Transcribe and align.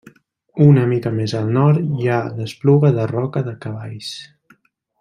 Una 0.67 0.85
mica 0.93 1.11
més 1.17 1.35
al 1.41 1.51
nord 1.57 1.91
hi 1.99 2.09
ha 2.15 2.23
l'Espluga 2.39 2.91
de 2.97 3.07
Roca 3.13 3.45
de 3.51 3.55
Cavalls. 3.67 4.13